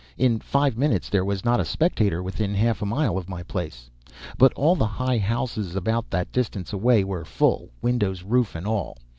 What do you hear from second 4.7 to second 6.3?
the high houses about